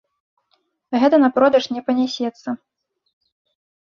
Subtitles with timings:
[1.03, 2.49] Гэта на продаж не панясецца.